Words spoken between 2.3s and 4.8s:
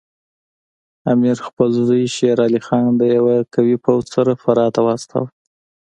علي خان د یوه قوي پوځ سره فراه